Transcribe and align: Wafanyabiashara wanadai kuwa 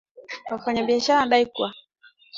Wafanyabiashara 0.51 1.17
wanadai 1.19 1.45
kuwa 1.45 1.73